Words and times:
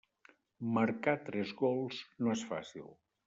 Marcar 0.77 1.13
tres 1.27 1.53
gols 1.61 2.01
no 2.23 2.35
és 2.39 2.47
fàcil. 2.55 2.89